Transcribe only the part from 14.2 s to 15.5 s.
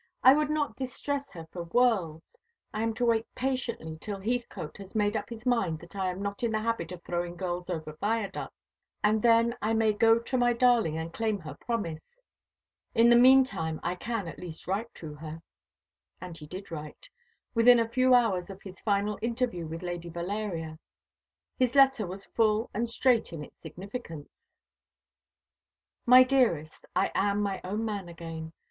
at least write to her."